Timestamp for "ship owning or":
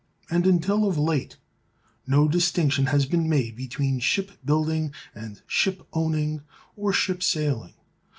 5.45-6.91